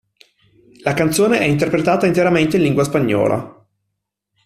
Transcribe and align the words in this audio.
La 0.81 0.95
canzone 0.95 1.37
è 1.37 1.43
interpretata 1.43 2.07
interamente 2.07 2.57
in 2.57 2.63
lingua 2.63 2.83
spagnola. 2.83 3.67